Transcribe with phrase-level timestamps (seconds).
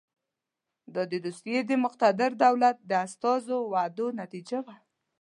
[0.93, 4.75] دا د روسیې د مقتدر دولت د استازو د وعدو نتیجه وه.